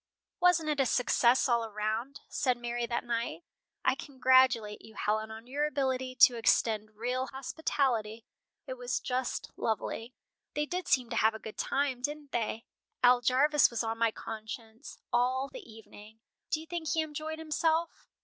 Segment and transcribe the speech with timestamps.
[0.39, 3.43] "Wasn't it a success all round?" said Mary that night.
[3.85, 8.25] "I congratulate you, Helen, on your ability to extend real hospitality.
[8.65, 10.15] It was just lovely."
[10.55, 12.65] "They did seem to have a good time, didn't they?
[13.03, 16.21] Al Jarvis was on my conscience all the evening.
[16.49, 18.07] Do you think he enjoyed himself?"